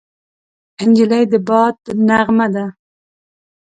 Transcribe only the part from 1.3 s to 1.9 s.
د باد